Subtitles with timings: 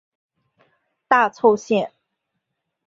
[1.07, 1.91] 大凑线。